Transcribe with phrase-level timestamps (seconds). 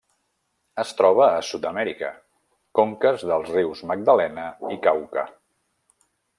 [0.83, 2.09] Es troba a Sud-amèrica:
[2.81, 5.31] conques dels rius Magdalena i Cauca.